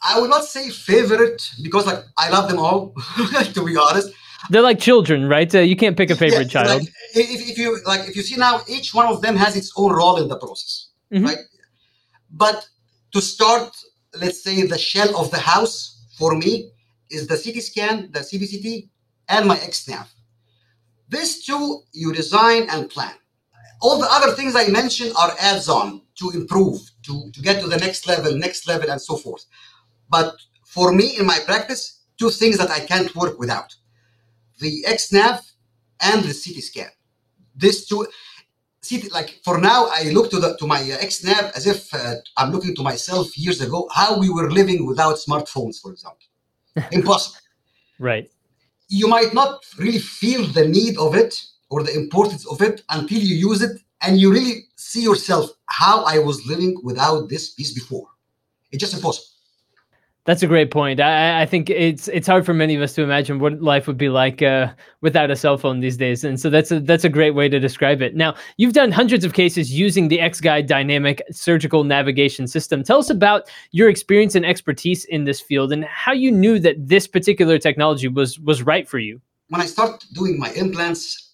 I 0.02 0.19
would 0.21 0.31
not 0.31 0.45
say 0.45 0.71
favorite 0.71 1.50
because 1.62 1.85
like 1.85 2.05
I 2.17 2.31
love 2.31 2.49
them 2.49 2.59
all, 2.59 2.95
to 3.52 3.64
be 3.64 3.76
honest. 3.76 4.14
They're 4.50 4.62
like 4.62 4.78
children, 4.78 5.28
right? 5.28 5.52
Uh, 5.52 5.61
you 5.61 5.76
can't 5.76 5.97
pick 5.97 6.11
a 6.11 6.16
favorite 6.16 6.49
child. 6.49 6.83
Like, 6.83 6.88
if, 7.14 7.50
if 7.50 7.59
you 7.59 7.80
like, 7.85 8.09
if 8.09 8.16
you 8.16 8.23
see 8.23 8.37
now, 8.37 8.62
each 8.68 8.95
one 8.95 9.07
of 9.07 9.21
them 9.21 9.37
has 9.37 9.57
its 9.57 9.73
own 9.76 9.92
role 9.92 10.16
in 10.16 10.28
the 10.28 10.38
process, 10.38 10.90
mm-hmm. 11.12 11.26
right? 11.26 11.38
But 12.30 12.68
to 13.12 13.21
start, 13.21 13.76
let's 14.21 14.42
say 14.42 14.66
the 14.66 14.78
shell 14.78 15.16
of 15.16 15.30
the 15.30 15.38
house 15.38 16.04
for 16.16 16.37
me 16.37 16.71
is 17.11 17.26
the 17.26 17.37
CT 17.37 17.62
scan, 17.62 18.11
the 18.12 18.21
CBCT, 18.21 18.88
and 19.28 19.47
my 19.47 19.57
XNav. 19.57 20.07
These 21.09 21.45
two 21.45 21.80
you 21.92 22.12
design 22.12 22.68
and 22.71 22.88
plan. 22.88 23.14
All 23.80 23.99
the 23.99 24.11
other 24.11 24.33
things 24.33 24.54
I 24.57 24.68
mentioned 24.68 25.12
are 25.18 25.33
adds-on 25.40 26.02
to 26.18 26.30
improve, 26.30 26.80
to, 27.04 27.30
to 27.33 27.40
get 27.40 27.61
to 27.61 27.68
the 27.68 27.76
next 27.76 28.07
level, 28.07 28.37
next 28.37 28.66
level, 28.66 28.90
and 28.90 29.00
so 29.00 29.16
forth. 29.16 29.45
But 30.11 30.35
for 30.64 30.92
me 30.92 31.16
in 31.16 31.26
my 31.26 31.38
practice, 31.47 32.02
two 32.18 32.30
things 32.30 32.59
that 32.59 32.71
I 32.71 32.80
can't 32.80 33.14
work 33.14 33.38
without 33.38 33.75
the 34.61 34.85
XNav 34.88 35.41
and 36.00 36.23
the 36.23 36.35
CT 36.35 36.62
scan. 36.62 36.91
These 37.57 37.87
two, 37.87 38.07
CT, 38.88 39.12
like 39.12 39.41
for 39.45 39.59
now, 39.59 39.88
I 39.93 40.11
look 40.11 40.31
to 40.31 40.38
the 40.38 40.57
to 40.57 40.67
my 40.67 40.81
uh, 40.81 40.99
XNav 40.99 41.53
as 41.57 41.67
if 41.67 41.93
uh, 41.93 42.15
I'm 42.37 42.53
looking 42.53 42.75
to 42.77 42.83
myself 42.83 43.37
years 43.37 43.61
ago 43.61 43.88
how 43.93 44.19
we 44.19 44.31
were 44.31 44.50
living 44.50 44.87
without 44.87 45.17
smartphones, 45.17 45.81
for 45.81 45.91
example. 45.93 46.27
Impossible. 46.93 47.38
Right. 47.99 48.31
you 48.88 49.07
might 49.07 49.35
not 49.35 49.65
really 49.79 49.99
feel 49.99 50.47
the 50.47 50.67
need 50.67 50.97
of 50.99 51.15
it 51.15 51.35
or 51.71 51.83
the 51.83 51.95
importance 51.95 52.47
of 52.47 52.62
it 52.62 52.83
until 52.88 53.19
you 53.19 53.37
use 53.37 53.61
it 53.62 53.81
and 54.00 54.19
you 54.19 54.33
really 54.33 54.67
see 54.77 55.03
yourself 55.03 55.50
how 55.67 56.05
I 56.05 56.19
was 56.19 56.47
living 56.47 56.81
without 56.83 57.29
this 57.29 57.50
piece 57.50 57.73
before. 57.73 58.07
It's 58.73 58.81
just 58.81 58.95
impossible. 58.95 59.29
That's 60.28 60.42
a 60.42 60.47
great 60.47 60.70
point. 60.70 61.00
I, 61.00 61.40
I, 61.40 61.47
think 61.47 61.70
it's 61.70 62.06
it's 62.08 62.26
hard 62.26 62.44
for 62.44 62.52
many 62.52 62.75
of 62.75 62.82
us 62.82 62.92
to 62.97 63.02
imagine 63.02 63.38
what 63.38 63.62
life 63.62 63.87
would 63.87 63.97
be 63.97 64.11
like 64.11 64.42
uh, 64.42 64.70
without 65.00 65.30
a 65.30 65.37
cell 65.37 65.56
phone 65.56 65.80
these 65.80 65.97
days, 65.97 66.23
and 66.23 66.38
so 66.38 66.50
that's 66.50 66.70
a 66.70 66.80
that's 66.80 67.04
a 67.04 67.08
great 67.08 67.30
way 67.30 67.49
to 67.49 67.58
describe 67.58 68.02
it. 68.02 68.14
Now, 68.14 68.35
you've 68.58 68.75
done 68.75 68.92
hundreds 68.92 69.25
of 69.25 69.32
cases 69.32 69.73
using 69.73 70.08
the 70.08 70.20
X-Guide 70.20 70.66
dynamic 70.66 71.23
surgical 71.30 71.82
navigation 71.82 72.47
system. 72.47 72.85
Tell 72.85 72.99
us 72.99 73.08
about 73.08 73.49
your 73.70 73.88
experience 73.88 74.35
and 74.35 74.44
expertise 74.44 75.06
in 75.06 75.25
this 75.25 75.40
field, 75.40 75.73
and 75.73 75.87
how 75.87 76.12
you 76.12 76.30
knew 76.30 76.58
that 76.58 76.76
this 76.76 77.06
particular 77.06 77.58
technology 77.58 78.08
was 78.08 78.38
was 78.38 78.62
right 78.62 78.87
for 78.87 78.99
you. 78.99 79.23
When 79.49 79.62
I 79.62 79.66
start 79.66 80.04
doing 80.12 80.38
my 80.38 80.50
implants, 80.50 81.32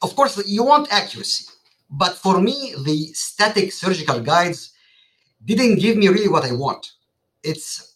of 0.00 0.16
course 0.16 0.42
you 0.46 0.64
want 0.64 0.90
accuracy, 0.90 1.44
but 1.90 2.14
for 2.14 2.40
me, 2.40 2.74
the 2.86 3.12
static 3.12 3.70
surgical 3.70 4.20
guides 4.20 4.72
didn't 5.44 5.76
give 5.78 5.98
me 5.98 6.08
really 6.08 6.28
what 6.28 6.46
I 6.46 6.52
want. 6.52 6.92
It's 7.42 7.93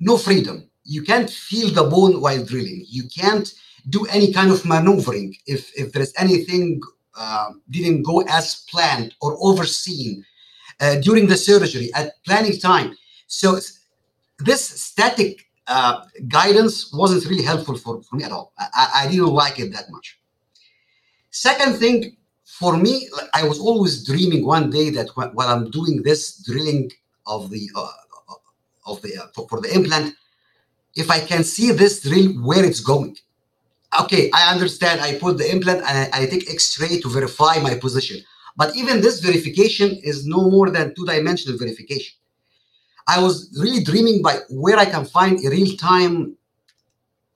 no 0.00 0.16
freedom. 0.16 0.68
You 0.84 1.02
can't 1.02 1.30
feel 1.30 1.70
the 1.70 1.84
bone 1.84 2.20
while 2.20 2.44
drilling. 2.44 2.84
You 2.88 3.04
can't 3.08 3.52
do 3.88 4.06
any 4.06 4.32
kind 4.32 4.50
of 4.50 4.64
maneuvering 4.64 5.36
if, 5.46 5.70
if 5.76 5.92
there's 5.92 6.12
anything 6.18 6.80
uh, 7.16 7.50
didn't 7.70 8.02
go 8.02 8.22
as 8.28 8.64
planned 8.70 9.14
or 9.20 9.36
overseen 9.40 10.24
uh, 10.80 10.96
during 10.96 11.26
the 11.26 11.36
surgery 11.36 11.90
at 11.94 12.14
planning 12.24 12.58
time. 12.58 12.96
So 13.26 13.58
this 14.38 14.64
static 14.64 15.46
uh, 15.66 16.04
guidance 16.28 16.92
wasn't 16.92 17.24
really 17.26 17.44
helpful 17.44 17.76
for, 17.76 18.02
for 18.02 18.16
me 18.16 18.24
at 18.24 18.32
all. 18.32 18.52
I, 18.58 18.90
I 18.94 19.08
didn't 19.10 19.26
like 19.26 19.58
it 19.60 19.72
that 19.72 19.90
much. 19.90 20.18
Second 21.30 21.76
thing, 21.76 22.16
for 22.44 22.76
me, 22.76 23.08
I 23.32 23.44
was 23.44 23.60
always 23.60 24.04
dreaming 24.04 24.44
one 24.44 24.68
day 24.70 24.90
that 24.90 25.08
while 25.14 25.48
I'm 25.48 25.70
doing 25.70 26.02
this 26.02 26.42
drilling 26.44 26.90
of 27.26 27.50
the 27.50 27.70
uh, 27.76 27.88
of 28.90 29.00
the 29.02 29.12
uh, 29.16 29.26
for, 29.48 29.60
the 29.60 29.72
implant 29.74 30.14
if 31.02 31.10
i 31.10 31.20
can 31.20 31.42
see 31.44 31.70
this 31.72 32.02
drill 32.02 32.28
where 32.48 32.64
it's 32.64 32.80
going. 32.80 33.16
Okay 34.02 34.30
i 34.40 34.52
understand 34.54 35.00
i 35.00 35.10
put 35.24 35.38
the 35.38 35.48
implant 35.54 35.80
and 35.88 35.96
I, 36.02 36.22
I, 36.22 36.26
take 36.26 36.50
x-ray 36.50 37.00
to 37.00 37.08
verify 37.08 37.54
my 37.58 37.74
position. 37.74 38.18
But 38.56 38.76
even 38.76 39.00
this 39.00 39.20
verification 39.20 39.88
is 40.10 40.26
no 40.26 40.50
more 40.50 40.68
than 40.70 40.94
two-dimensional 40.94 41.56
verification. 41.58 42.14
I 43.06 43.20
was 43.22 43.34
really 43.62 43.82
dreaming 43.82 44.22
by 44.22 44.34
where 44.62 44.78
i 44.78 44.86
can 44.94 45.04
find 45.04 45.34
a 45.44 45.50
real-time 45.50 46.36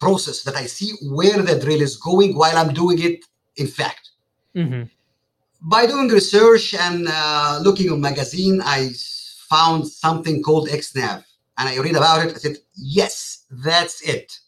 process 0.05 0.43
that 0.47 0.57
i 0.63 0.67
see 0.67 0.91
where 1.19 1.41
the 1.49 1.59
drill 1.65 1.83
is 1.89 1.97
going 1.97 2.31
while 2.41 2.57
i'm 2.61 2.73
doing 2.83 2.99
it 3.09 3.19
in 3.57 3.67
fact. 3.67 4.11
Mm-hmm. 4.57 4.85
by 5.63 5.85
doing 5.85 6.07
research 6.09 6.75
and 6.75 7.09
uh, 7.09 7.59
looking 7.61 7.91
on 7.91 8.01
magazine 8.01 8.61
i 8.65 8.91
found 9.51 9.89
something 9.89 10.37
called 10.47 10.69
xnav 10.69 11.25
and 11.59 11.69
I 11.69 11.79
read 11.79 11.97
about 11.97 12.27
it. 12.27 12.35
I 12.35 12.39
said, 12.39 12.57
yes, 12.75 13.45
that's 13.51 14.01
it. 14.03 14.39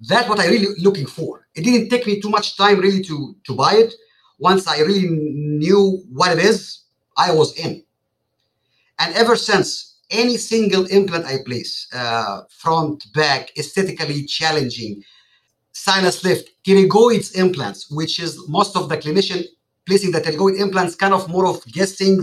That's 0.00 0.28
what 0.28 0.40
I 0.40 0.46
really 0.46 0.74
looking 0.78 1.06
for. 1.06 1.46
It 1.54 1.62
didn't 1.62 1.90
take 1.90 2.06
me 2.06 2.20
too 2.20 2.30
much 2.30 2.56
time 2.56 2.80
really 2.80 3.02
to 3.04 3.36
to 3.44 3.54
buy 3.54 3.74
it. 3.74 3.94
Once 4.38 4.66
I 4.66 4.80
really 4.80 5.08
knew 5.10 6.02
what 6.10 6.32
it 6.32 6.42
is, 6.42 6.84
I 7.16 7.32
was 7.32 7.58
in. 7.58 7.84
And 8.98 9.14
ever 9.14 9.36
since, 9.36 9.98
any 10.10 10.36
single 10.36 10.86
implant 10.86 11.26
I 11.26 11.38
place, 11.44 11.86
uh, 11.92 12.42
front, 12.50 13.04
back, 13.14 13.50
aesthetically 13.58 14.24
challenging, 14.24 15.02
sinus 15.72 16.24
lift, 16.24 16.50
pterygoids 16.64 17.36
implants, 17.36 17.90
which 17.90 18.18
is 18.18 18.48
most 18.48 18.76
of 18.76 18.88
the 18.88 18.96
clinician 18.96 19.44
placing 19.86 20.12
the 20.12 20.20
pterygoid 20.20 20.58
implants 20.58 20.94
kind 20.94 21.14
of 21.14 21.28
more 21.28 21.46
of 21.46 21.64
guessing 21.66 22.22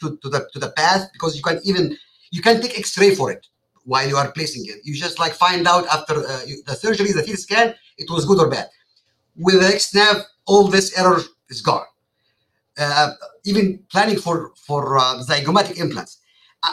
to, 0.00 0.16
to 0.22 0.28
the 0.28 0.48
to 0.52 0.58
the 0.58 0.70
path 0.70 1.08
because 1.12 1.36
you 1.36 1.42
can 1.42 1.60
even 1.64 1.96
you 2.34 2.42
can 2.42 2.60
take 2.60 2.76
X-ray 2.76 3.14
for 3.14 3.30
it 3.30 3.46
while 3.84 4.06
you 4.08 4.16
are 4.16 4.30
placing 4.32 4.64
it. 4.66 4.78
You 4.82 4.94
just 5.06 5.20
like 5.20 5.34
find 5.46 5.62
out 5.72 5.84
after 5.96 6.14
uh, 6.18 6.40
the 6.68 6.74
surgery, 6.74 7.12
the 7.12 7.22
CT 7.22 7.38
scan, 7.38 7.74
it 7.96 8.08
was 8.10 8.24
good 8.24 8.40
or 8.40 8.48
bad. 8.50 8.66
With 9.36 9.60
the 9.60 9.68
XNav, 9.80 10.16
all 10.46 10.66
this 10.66 10.98
error 10.98 11.20
is 11.48 11.60
gone. 11.60 11.86
Uh, 12.76 13.12
even 13.44 13.66
planning 13.92 14.18
for 14.24 14.36
for 14.66 14.98
uh, 14.98 15.22
zygomatic 15.30 15.76
implants. 15.84 16.12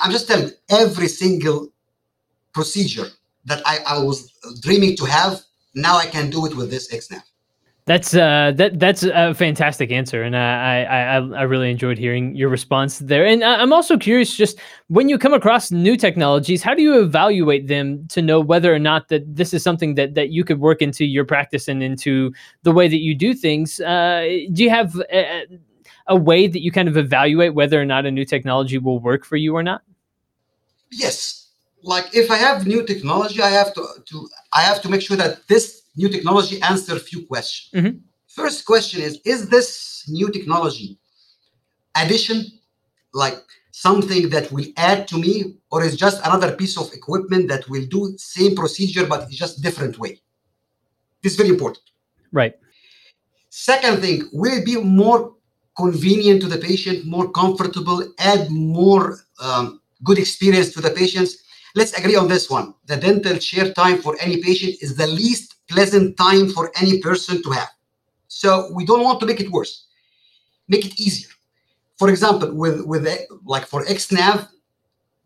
I'm 0.03 0.12
just 0.12 0.27
telling 0.27 0.50
every 0.84 1.10
single 1.22 1.60
procedure 2.58 3.10
that 3.46 3.62
I, 3.65 3.75
I 3.94 3.98
was 4.00 4.18
dreaming 4.65 4.96
to 4.98 5.06
have, 5.06 5.34
now 5.75 5.96
I 5.98 6.08
can 6.15 6.30
do 6.36 6.46
it 6.48 6.56
with 6.56 6.70
this 6.72 6.86
XNav. 7.00 7.24
That's 7.86 8.14
uh, 8.14 8.52
that 8.58 8.80
that's 8.80 9.02
a 9.02 9.34
fantastic 9.34 9.92
answer, 9.92 10.22
and 10.22 10.38
I, 10.38 10.84
I 10.84 11.16
I 11.16 11.42
really 11.42 11.72
enjoyed 11.72 11.98
hearing 11.98 12.36
your 12.36 12.48
response 12.48 13.00
there. 13.00 13.26
And 13.26 13.44
I'm 13.44 13.74
also 13.74 13.98
curious, 13.98 14.36
just 14.36 14.60
when 14.90 15.10
you 15.10 15.18
come 15.18 15.34
across 15.34 15.72
new 15.72 15.98
technologies, 15.98 16.62
how 16.62 16.76
do 16.76 16.84
you 16.84 17.02
evaluate 17.02 17.68
them 17.68 18.08
to 18.10 18.22
know 18.22 18.40
whether 18.40 18.72
or 18.72 18.78
not 18.78 19.08
that 19.08 19.24
this 19.36 19.52
is 19.52 19.64
something 19.64 19.96
that 19.96 20.14
that 20.14 20.30
you 20.30 20.44
could 20.44 20.60
work 20.60 20.80
into 20.80 21.06
your 21.06 21.26
practice 21.26 21.68
and 21.68 21.82
into 21.82 22.32
the 22.62 22.72
way 22.72 22.88
that 22.88 23.00
you 23.00 23.16
do 23.16 23.34
things? 23.34 23.80
Uh, 23.80 24.28
do 24.54 24.64
you 24.64 24.70
have 24.70 24.96
a, 25.12 25.48
a 26.06 26.16
way 26.16 26.46
that 26.46 26.62
you 26.62 26.72
kind 26.72 26.88
of 26.88 26.98
evaluate 26.98 27.56
whether 27.56 27.82
or 27.82 27.86
not 27.86 28.06
a 28.06 28.12
new 28.12 28.26
technology 28.26 28.78
will 28.78 29.00
work 29.00 29.26
for 29.26 29.38
you 29.38 29.56
or 29.56 29.64
not? 29.64 29.82
Yes, 30.92 31.50
like 31.82 32.14
if 32.14 32.30
I 32.30 32.38
have 32.38 32.68
new 32.68 32.86
technology, 32.86 33.42
I 33.42 33.50
have 33.50 33.74
to 33.74 33.88
to 34.06 34.30
I 34.54 34.62
have 34.62 34.84
to 34.84 34.90
make 34.90 35.02
sure 35.02 35.18
that 35.18 35.48
this 35.48 35.81
new 35.95 36.10
technology 36.10 36.62
answer 36.62 36.95
a 36.95 37.00
few 37.00 37.25
questions. 37.25 37.69
Mm-hmm. 37.74 37.98
First 38.27 38.65
question 38.65 39.01
is 39.01 39.19
Is 39.25 39.50
this 39.50 40.05
new 40.07 40.29
technology 40.31 40.98
addition, 41.95 42.45
like 43.13 43.39
something 43.71 44.29
that 44.29 44.51
will 44.51 44.65
add 44.77 45.07
to 45.10 45.17
me, 45.17 45.55
or 45.71 45.83
is 45.83 45.95
just 45.95 46.25
another 46.25 46.55
piece 46.55 46.77
of 46.77 46.91
equipment 46.93 47.48
that 47.50 47.67
will 47.69 47.86
do 47.86 48.13
same 48.17 48.55
procedure 48.55 49.05
but 49.05 49.29
just 49.29 49.62
different 49.62 50.00
way? 50.00 50.19
This 51.21 51.33
is 51.33 51.38
very 51.38 51.50
important. 51.50 51.83
Right. 52.31 52.55
Second 53.50 54.01
thing, 54.01 54.29
will 54.31 54.53
it 54.53 54.65
be 54.65 54.77
more 54.77 55.36
convenient 55.77 56.41
to 56.41 56.48
the 56.48 56.57
patient, 56.57 57.05
more 57.05 57.29
comfortable, 57.31 58.01
add 58.17 58.50
more 58.50 59.17
um, 59.41 59.81
good 60.03 60.17
experience 60.17 60.74
to 60.74 60.81
the 60.81 60.89
patients? 60.89 61.43
Let's 61.75 61.93
agree 61.93 62.15
on 62.15 62.27
this 62.27 62.50
one. 62.50 62.74
The 62.86 62.98
dental 62.98 63.38
chair 63.38 63.74
time 63.74 64.01
for 64.01 64.15
any 64.19 64.41
patient 64.41 64.75
is 64.81 64.95
the 64.95 65.07
least 65.07 65.50
pleasant 65.72 66.18
time 66.18 66.50
for 66.50 66.72
any 66.82 67.00
person 67.00 67.42
to 67.44 67.50
have. 67.51 67.70
So 68.28 68.72
we 68.74 68.86
don't 68.86 69.04
want 69.04 69.20
to 69.22 69.25
make 69.25 69.40
it 69.40 69.50
worse. 69.51 69.74
Make 70.68 70.86
it 70.86 71.00
easier. 71.00 71.30
For 72.00 72.10
example, 72.10 72.50
with 72.62 72.78
with 72.92 73.04
like 73.46 73.66
for 73.68 73.82
XNav, 73.86 74.48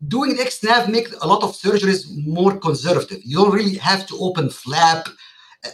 doing 0.08 0.36
XNav 0.36 0.88
make 0.88 1.08
a 1.22 1.26
lot 1.26 1.42
of 1.42 1.50
surgeries 1.64 2.02
more 2.26 2.58
conservative. 2.58 3.20
You 3.24 3.36
don't 3.38 3.54
really 3.54 3.76
have 3.78 4.06
to 4.08 4.14
open 4.18 4.50
flap. 4.50 5.08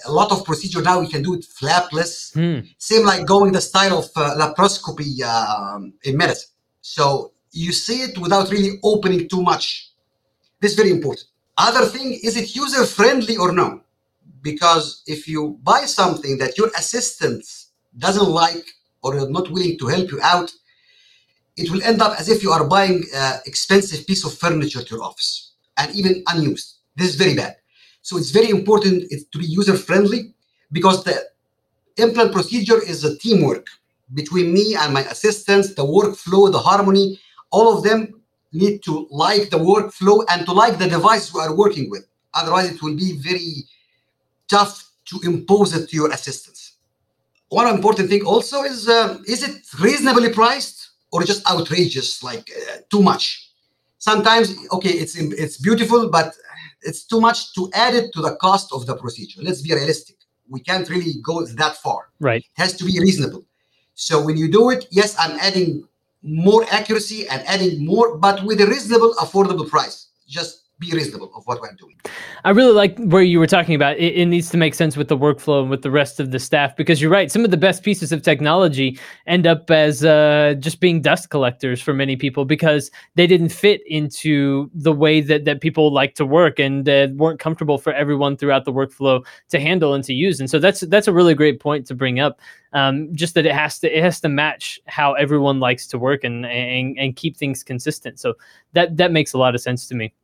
A 0.06 0.12
lot 0.12 0.30
of 0.32 0.44
procedure 0.44 0.80
now 0.80 1.00
you 1.00 1.08
can 1.08 1.22
do 1.22 1.34
it 1.34 1.44
flapless. 1.60 2.12
Hmm. 2.34 2.66
Same 2.78 3.04
like 3.04 3.26
going 3.26 3.50
the 3.52 3.60
style 3.60 3.98
of 3.98 4.06
uh, 4.16 4.36
laparoscopy 4.40 5.10
um, 5.22 5.92
in 6.04 6.16
medicine. 6.16 6.50
So 6.82 7.32
you 7.50 7.72
see 7.72 8.02
it 8.02 8.18
without 8.18 8.50
really 8.50 8.78
opening 8.82 9.28
too 9.28 9.42
much. 9.42 9.90
This 10.60 10.72
is 10.72 10.76
very 10.76 10.90
important. 10.90 11.26
Other 11.58 11.84
thing 11.86 12.18
is 12.22 12.36
it 12.36 12.56
user 12.56 12.84
friendly 12.86 13.36
or 13.36 13.52
no? 13.52 13.82
Because 14.42 15.02
if 15.06 15.28
you 15.28 15.58
buy 15.62 15.84
something 15.84 16.38
that 16.38 16.58
your 16.58 16.68
assistant 16.78 17.44
doesn't 17.98 18.28
like 18.28 18.64
or 19.02 19.16
is 19.16 19.28
not 19.28 19.50
willing 19.50 19.78
to 19.78 19.86
help 19.86 20.10
you 20.10 20.20
out 20.22 20.52
it 21.56 21.70
will 21.70 21.82
end 21.82 22.00
up 22.00 22.18
as 22.18 22.28
if 22.28 22.42
you 22.42 22.50
are 22.50 22.66
buying 22.66 23.04
an 23.14 23.40
expensive 23.46 24.06
piece 24.06 24.24
of 24.24 24.32
furniture 24.34 24.82
to 24.82 24.94
your 24.94 25.04
office 25.04 25.52
and 25.76 25.94
even 25.94 26.22
unused. 26.28 26.76
This 26.96 27.08
is 27.08 27.14
very 27.16 27.34
bad. 27.34 27.56
So 28.00 28.16
it's 28.16 28.30
very 28.30 28.50
important 28.50 29.10
to 29.10 29.38
be 29.38 29.46
user 29.46 29.76
friendly 29.76 30.34
because 30.72 31.04
the 31.04 31.22
implant 31.98 32.32
procedure 32.32 32.82
is 32.82 33.04
a 33.04 33.18
teamwork 33.18 33.66
between 34.14 34.52
me 34.52 34.74
and 34.78 34.92
my 34.92 35.02
assistants 35.02 35.74
the 35.74 35.84
workflow 35.84 36.50
the 36.50 36.58
harmony 36.58 37.18
all 37.50 37.76
of 37.76 37.84
them 37.84 38.20
need 38.52 38.82
to 38.82 39.06
like 39.10 39.50
the 39.50 39.58
workflow 39.58 40.24
and 40.30 40.44
to 40.46 40.52
like 40.52 40.78
the 40.78 40.88
device 40.88 41.32
we 41.32 41.40
are 41.40 41.54
working 41.54 41.90
with. 41.90 42.06
Otherwise 42.34 42.70
it 42.70 42.82
will 42.82 42.96
be 42.96 43.18
very 43.18 43.64
tough 44.56 44.74
to 45.10 45.14
impose 45.30 45.70
it 45.76 45.84
to 45.88 45.94
your 46.00 46.10
assistants. 46.16 46.62
One 47.60 47.68
important 47.76 48.06
thing 48.12 48.24
also 48.32 48.58
is 48.72 48.78
uh, 48.88 49.18
is 49.34 49.40
it 49.48 49.54
reasonably 49.88 50.30
priced 50.40 50.78
or 51.12 51.18
just 51.30 51.40
outrageous, 51.52 52.08
like 52.30 52.46
uh, 52.58 52.78
too 52.92 53.02
much? 53.10 53.24
Sometimes, 54.08 54.46
okay, 54.76 54.94
it's 55.02 55.14
it's 55.44 55.56
beautiful, 55.68 56.00
but 56.18 56.28
it's 56.88 57.02
too 57.10 57.20
much 57.28 57.38
to 57.56 57.62
add 57.84 57.94
it 58.00 58.06
to 58.14 58.20
the 58.26 58.34
cost 58.46 58.68
of 58.76 58.80
the 58.88 58.96
procedure. 59.02 59.40
Let's 59.48 59.62
be 59.68 59.72
realistic. 59.80 60.16
We 60.54 60.60
can't 60.68 60.88
really 60.94 61.14
go 61.30 61.34
that 61.62 61.74
far. 61.84 62.00
Right. 62.28 62.42
It 62.52 62.58
has 62.64 62.72
to 62.80 62.84
be 62.90 62.94
reasonable. 63.06 63.42
So 63.94 64.14
when 64.26 64.36
you 64.42 64.48
do 64.58 64.62
it, 64.74 64.82
yes, 64.90 65.10
I'm 65.22 65.36
adding 65.48 65.70
more 66.22 66.62
accuracy 66.78 67.20
and 67.32 67.40
adding 67.54 67.74
more, 67.92 68.08
but 68.26 68.36
with 68.48 68.58
a 68.60 68.68
reasonable, 68.74 69.12
affordable 69.24 69.68
price. 69.74 69.96
Just 70.38 70.52
be 70.82 70.92
reasonable 70.92 71.30
of 71.34 71.46
what 71.46 71.60
we're 71.60 71.72
doing. 71.74 71.94
I 72.44 72.50
really 72.50 72.72
like 72.72 72.98
where 72.98 73.22
you 73.22 73.38
were 73.38 73.46
talking 73.46 73.74
about 73.74 73.96
it, 73.96 74.14
it, 74.16 74.26
needs 74.26 74.50
to 74.50 74.56
make 74.56 74.74
sense 74.74 74.96
with 74.96 75.08
the 75.08 75.16
workflow 75.16 75.62
and 75.62 75.70
with 75.70 75.82
the 75.82 75.90
rest 75.90 76.18
of 76.18 76.32
the 76.32 76.38
staff 76.40 76.74
because 76.74 77.00
you're 77.00 77.10
right. 77.10 77.30
Some 77.30 77.44
of 77.44 77.52
the 77.52 77.56
best 77.56 77.84
pieces 77.84 78.10
of 78.10 78.22
technology 78.22 78.98
end 79.26 79.46
up 79.46 79.70
as 79.70 80.04
uh, 80.04 80.54
just 80.58 80.80
being 80.80 81.00
dust 81.00 81.30
collectors 81.30 81.80
for 81.80 81.94
many 81.94 82.16
people 82.16 82.44
because 82.44 82.90
they 83.14 83.26
didn't 83.28 83.50
fit 83.50 83.80
into 83.86 84.68
the 84.74 84.92
way 84.92 85.20
that, 85.20 85.44
that 85.44 85.60
people 85.60 85.92
like 85.92 86.14
to 86.16 86.26
work 86.26 86.58
and 86.58 86.88
uh, 86.88 87.08
weren't 87.14 87.38
comfortable 87.38 87.78
for 87.78 87.92
everyone 87.92 88.36
throughout 88.36 88.64
the 88.64 88.72
workflow 88.72 89.24
to 89.50 89.60
handle 89.60 89.94
and 89.94 90.02
to 90.04 90.12
use. 90.12 90.40
And 90.40 90.50
so 90.50 90.58
that's 90.58 90.80
that's 90.80 91.06
a 91.06 91.12
really 91.12 91.34
great 91.34 91.60
point 91.60 91.86
to 91.86 91.94
bring 91.94 92.18
up. 92.18 92.40
Um, 92.74 93.14
just 93.14 93.34
that 93.34 93.44
it 93.44 93.52
has 93.52 93.78
to 93.80 93.96
it 93.96 94.02
has 94.02 94.20
to 94.22 94.28
match 94.28 94.80
how 94.86 95.12
everyone 95.12 95.60
likes 95.60 95.86
to 95.88 95.98
work 95.98 96.24
and, 96.24 96.46
and 96.46 96.98
and 96.98 97.14
keep 97.14 97.36
things 97.36 97.62
consistent. 97.62 98.18
So 98.18 98.34
that 98.72 98.96
that 98.96 99.12
makes 99.12 99.32
a 99.32 99.38
lot 99.38 99.54
of 99.54 99.60
sense 99.60 99.86
to 99.88 99.94
me. 99.94 100.14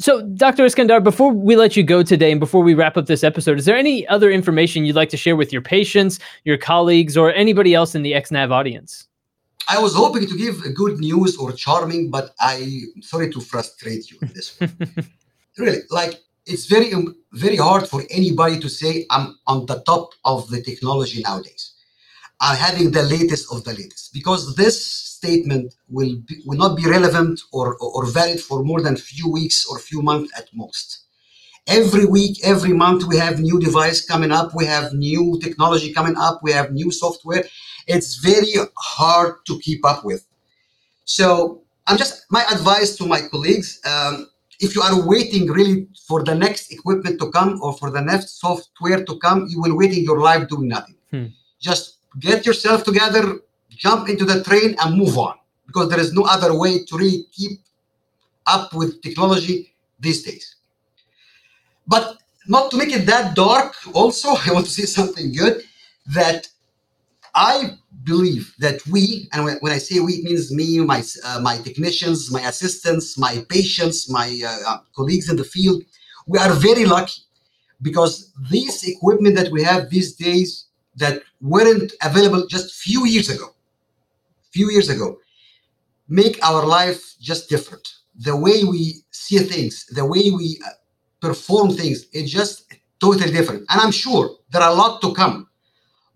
So, 0.00 0.22
Dr. 0.22 0.64
Iskandar, 0.64 1.02
before 1.02 1.32
we 1.32 1.56
let 1.56 1.76
you 1.76 1.82
go 1.82 2.04
today 2.04 2.30
and 2.30 2.38
before 2.38 2.62
we 2.62 2.74
wrap 2.74 2.96
up 2.96 3.06
this 3.06 3.24
episode, 3.24 3.58
is 3.58 3.64
there 3.64 3.76
any 3.76 4.06
other 4.06 4.30
information 4.30 4.84
you'd 4.84 4.94
like 4.94 5.08
to 5.08 5.16
share 5.16 5.34
with 5.34 5.52
your 5.52 5.62
patients, 5.62 6.20
your 6.44 6.56
colleagues, 6.56 7.16
or 7.16 7.34
anybody 7.34 7.74
else 7.74 7.96
in 7.96 8.02
the 8.02 8.12
XNAV 8.12 8.52
audience? 8.52 9.08
I 9.68 9.80
was 9.80 9.94
hoping 9.94 10.26
to 10.28 10.38
give 10.38 10.62
good 10.74 10.98
news 10.98 11.36
or 11.36 11.52
charming, 11.52 12.10
but 12.10 12.32
I 12.40 12.82
sorry 13.00 13.30
to 13.32 13.40
frustrate 13.40 14.10
you 14.10 14.18
in 14.22 14.28
this. 14.28 14.58
One. 14.58 14.76
Really, 15.58 15.80
like 15.90 16.20
it's 16.46 16.66
very 16.66 16.94
um, 16.94 17.16
very 17.32 17.56
hard 17.56 17.88
for 17.88 18.04
anybody 18.10 18.60
to 18.60 18.68
say 18.68 19.06
I'm 19.10 19.36
on 19.48 19.66
the 19.66 19.80
top 19.80 20.10
of 20.24 20.48
the 20.50 20.62
technology 20.62 21.20
nowadays. 21.20 21.72
I'm 22.40 22.56
having 22.56 22.92
the 22.92 23.02
latest 23.02 23.52
of 23.52 23.64
the 23.64 23.72
latest 23.72 24.12
because 24.12 24.54
this 24.54 25.07
statement 25.18 25.74
will 25.96 26.14
be, 26.28 26.34
will 26.46 26.60
not 26.64 26.76
be 26.80 26.86
relevant 26.96 27.36
or, 27.52 27.76
or 27.96 28.02
valid 28.18 28.40
for 28.48 28.58
more 28.70 28.80
than 28.86 28.96
few 28.96 29.28
weeks 29.38 29.58
or 29.68 29.78
few 29.90 30.00
months 30.10 30.30
at 30.38 30.46
most. 30.62 30.88
Every 31.80 32.06
week, 32.06 32.34
every 32.52 32.74
month, 32.84 33.00
we 33.10 33.16
have 33.24 33.34
new 33.48 33.58
device 33.68 33.98
coming 34.12 34.32
up. 34.38 34.48
We 34.60 34.64
have 34.76 34.86
new 35.08 35.24
technology 35.44 35.92
coming 35.98 36.16
up. 36.26 36.36
We 36.46 36.52
have 36.58 36.68
new 36.80 36.90
software. 36.90 37.44
It's 37.94 38.10
very 38.30 38.54
hard 38.96 39.30
to 39.48 39.58
keep 39.66 39.80
up 39.92 40.00
with. 40.08 40.22
So 41.04 41.26
I'm 41.86 41.98
just 42.02 42.14
my 42.36 42.44
advice 42.56 42.90
to 42.98 43.04
my 43.14 43.20
colleagues. 43.32 43.80
Um, 43.92 44.14
if 44.60 44.74
you 44.74 44.82
are 44.88 44.96
waiting 45.14 45.44
really 45.58 45.88
for 46.08 46.18
the 46.28 46.34
next 46.34 46.72
equipment 46.76 47.20
to 47.20 47.30
come 47.36 47.60
or 47.62 47.72
for 47.80 47.90
the 47.96 48.00
next 48.10 48.40
software 48.40 49.00
to 49.08 49.14
come, 49.24 49.46
you 49.50 49.58
will 49.62 49.76
wait 49.80 49.92
in 49.98 50.04
your 50.08 50.20
life 50.28 50.48
doing 50.48 50.68
nothing. 50.68 50.96
Hmm. 51.12 51.26
Just 51.68 51.98
get 52.26 52.46
yourself 52.46 52.84
together, 52.84 53.24
jump 53.78 54.08
into 54.08 54.24
the 54.24 54.42
train 54.42 54.76
and 54.80 54.98
move 54.98 55.16
on 55.16 55.36
because 55.66 55.88
there 55.88 56.00
is 56.00 56.12
no 56.12 56.24
other 56.24 56.58
way 56.58 56.84
to 56.84 56.96
really 56.96 57.24
keep 57.32 57.60
up 58.46 58.74
with 58.74 59.00
technology 59.02 59.74
these 60.00 60.22
days. 60.22 60.56
But 61.86 62.18
not 62.46 62.70
to 62.70 62.76
make 62.76 62.92
it 62.92 63.06
that 63.06 63.36
dark, 63.36 63.74
also, 63.94 64.28
I 64.46 64.52
want 64.52 64.66
to 64.66 64.72
say 64.72 64.84
something 64.84 65.32
good 65.32 65.62
that 66.06 66.48
I 67.34 67.76
believe 68.04 68.54
that 68.58 68.84
we, 68.86 69.28
and 69.32 69.44
when, 69.44 69.72
I 69.72 69.78
say 69.78 70.00
we, 70.00 70.14
it 70.14 70.24
means 70.24 70.52
me, 70.52 70.80
my, 70.80 71.02
uh, 71.24 71.40
my 71.40 71.58
technicians, 71.58 72.32
my 72.32 72.40
assistants, 72.40 73.16
my 73.16 73.44
patients, 73.48 74.10
my 74.10 74.40
uh, 74.44 74.70
uh 74.70 74.78
colleagues 74.96 75.30
in 75.30 75.36
the 75.36 75.44
field, 75.44 75.82
we 76.26 76.38
are 76.38 76.52
very 76.52 76.84
lucky 76.84 77.22
because 77.82 78.32
this 78.50 78.88
equipment 78.88 79.36
that 79.36 79.52
we 79.52 79.62
have 79.62 79.88
these 79.88 80.14
days 80.16 80.66
that 80.96 81.22
weren't 81.40 81.92
available 82.02 82.46
just 82.46 82.74
few 82.74 83.06
years 83.06 83.30
ago 83.30 83.54
few 84.52 84.70
years 84.70 84.88
ago 84.88 85.18
make 86.08 86.42
our 86.42 86.66
life 86.66 87.14
just 87.20 87.48
different. 87.48 87.86
The 88.16 88.34
way 88.34 88.64
we 88.64 88.94
see 89.10 89.38
things, 89.38 89.86
the 89.86 90.04
way 90.04 90.30
we 90.30 90.58
uh, 90.66 90.70
perform 91.20 91.72
things, 91.72 92.06
it's 92.12 92.32
just 92.32 92.72
totally 93.00 93.30
different. 93.30 93.64
And 93.68 93.80
I'm 93.80 93.92
sure 93.92 94.30
there 94.50 94.62
are 94.62 94.70
a 94.70 94.74
lot 94.74 95.00
to 95.02 95.12
come. 95.12 95.48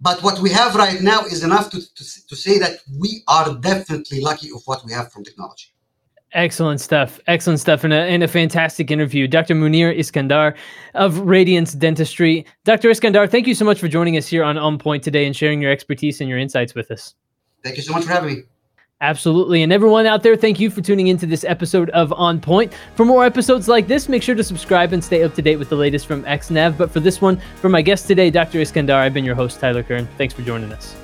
But 0.01 0.23
what 0.23 0.41
we 0.41 0.51
have 0.51 0.75
right 0.75 1.01
now 1.01 1.25
is 1.27 1.45
enough 1.45 1.71
to, 1.71 1.79
to, 1.79 2.05
to 2.29 2.37
say 2.37 2.59
that 2.59 2.79
we 2.99 3.23
are 3.29 3.55
definitely 3.55 4.21
lucky 4.21 4.51
of 4.51 4.63
what 4.65 4.85
we 4.85 4.93
have 4.93 5.13
from 5.13 5.23
technology. 5.23 5.69
Excellent 6.33 6.81
stuff. 6.81 7.21
Excellent 7.29 7.61
stuff. 7.61 7.85
And 7.85 7.93
a, 7.93 7.99
and 7.99 8.23
a 8.23 8.29
fantastic 8.29 8.91
interview. 8.91 9.29
Dr. 9.29 9.55
Munir 9.55 9.97
Iskandar 9.97 10.57
of 10.95 11.21
Radiance 11.21 11.75
Dentistry. 11.75 12.47
Dr. 12.65 12.89
Iskandar, 12.89 13.31
thank 13.31 13.47
you 13.47 13.55
so 13.55 13.65
much 13.65 13.79
for 13.79 13.87
joining 13.87 14.17
us 14.17 14.27
here 14.27 14.43
on 14.43 14.59
On 14.59 14.77
Point 14.79 15.05
today 15.05 15.27
and 15.27 15.37
sharing 15.37 15.61
your 15.61 15.71
expertise 15.71 16.21
and 16.21 16.29
your 16.29 16.39
insights 16.39 16.75
with 16.75 16.91
us. 16.91 17.15
Thank 17.63 17.77
you 17.77 17.83
so 17.83 17.93
much 17.93 18.05
for 18.05 18.13
having 18.13 18.35
me. 18.35 18.43
Absolutely. 19.03 19.65
And 19.65 19.73
everyone 19.73 20.07
out 20.07 20.23
there, 20.23 20.37
thank 20.37 20.61
you 20.61 20.71
for 20.71 20.81
tuning 20.81 21.09
into 21.09 21.27
this 21.27 21.43
episode 21.43 21.91
of 21.91 22.13
On 22.13 22.41
Point. 22.41 22.73
For 22.95 23.05
more 23.05 23.25
episodes 23.25 23.67
like 23.67 23.89
this, 23.89 24.09
make 24.09 24.23
sure 24.23 24.37
to 24.37 24.45
subscribe 24.45 24.93
and 24.93 25.03
stay 25.03 25.25
up 25.25 25.35
to 25.35 25.43
date 25.43 25.57
with 25.57 25.69
the 25.69 25.77
latest 25.77 26.07
from 26.07 26.23
XNAV. 26.23 26.79
But 26.79 26.93
for 26.93 27.01
this 27.01 27.21
one, 27.21 27.41
for 27.57 27.69
my 27.69 27.83
guest 27.83 28.07
today, 28.07 28.31
Dr. 28.31 28.61
Iskandar, 28.61 28.95
I've 28.95 29.13
been 29.13 29.25
your 29.25 29.35
host, 29.35 29.59
Tyler 29.59 29.83
Kern. 29.83 30.07
Thanks 30.19 30.35
for 30.35 30.43
joining 30.43 30.73
us. 30.73 31.02